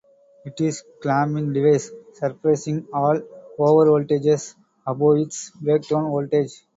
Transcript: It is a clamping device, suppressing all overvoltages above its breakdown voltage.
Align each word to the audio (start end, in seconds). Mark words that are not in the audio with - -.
It 0.45 0.59
is 0.61 0.81
a 0.81 1.01
clamping 1.03 1.53
device, 1.53 1.91
suppressing 2.15 2.87
all 2.91 3.21
overvoltages 3.59 4.55
above 4.87 5.17
its 5.17 5.51
breakdown 5.51 6.05
voltage. 6.05 6.63